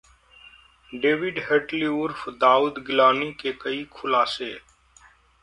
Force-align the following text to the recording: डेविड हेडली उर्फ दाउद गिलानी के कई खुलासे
डेविड 0.93 1.37
हेडली 1.49 1.85
उर्फ 1.87 2.23
दाउद 2.41 2.83
गिलानी 2.87 3.31
के 3.41 3.51
कई 3.61 3.83
खुलासे 3.91 4.53